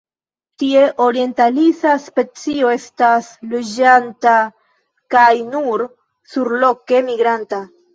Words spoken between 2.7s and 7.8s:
estas loĝanta kaj nur surloke migranta.